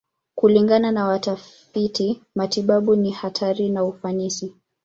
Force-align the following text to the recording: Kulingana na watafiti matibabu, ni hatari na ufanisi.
Kulingana 0.35 0.91
na 0.91 1.05
watafiti 1.07 2.21
matibabu, 2.35 2.95
ni 2.95 3.11
hatari 3.11 3.69
na 3.69 3.83
ufanisi. 3.83 4.55